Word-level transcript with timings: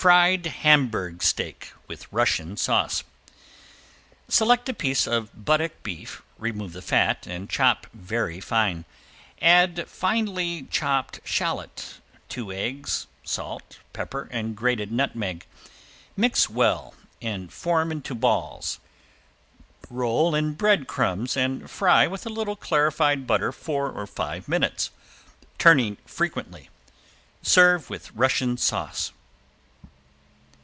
~FRIED 0.00 0.46
HAMBURG 0.46 1.24
STEAK, 1.24 1.72
WITH 1.88 2.06
RUSSIAN 2.12 2.56
SAUCE~ 2.56 3.02
Select 4.28 4.68
a 4.68 4.72
piece 4.72 5.08
of 5.08 5.44
buttock 5.44 5.82
beef, 5.82 6.22
remove 6.38 6.72
the 6.72 6.82
fat 6.82 7.26
and 7.26 7.50
chop 7.50 7.88
very 7.92 8.38
fine. 8.40 8.84
Add 9.42 9.88
finely 9.88 10.68
chopped 10.70 11.18
shallot, 11.24 11.94
two 12.28 12.52
eggs, 12.52 13.08
salt, 13.24 13.80
pepper, 13.92 14.28
and 14.30 14.54
grated 14.54 14.92
nutmeg. 14.92 15.46
Mix 16.16 16.48
well 16.48 16.94
and 17.20 17.52
form 17.52 17.90
into 17.90 18.14
balls. 18.14 18.78
Roll 19.90 20.32
in 20.36 20.54
bread 20.54 20.86
crumbs 20.86 21.36
and 21.36 21.68
fry 21.68 22.06
with 22.06 22.24
a 22.24 22.28
little 22.30 22.54
clarified 22.54 23.26
butter 23.26 23.50
four 23.50 23.90
or 23.90 24.06
five 24.06 24.46
minutes, 24.46 24.92
turning 25.58 25.96
frequently. 26.06 26.70
Serve 27.42 27.90
with 27.90 28.12
Russian 28.12 28.56
sauce. 28.56 29.10